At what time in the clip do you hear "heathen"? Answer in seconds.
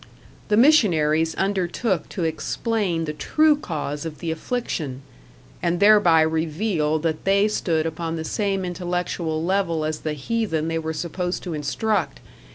10.13-10.69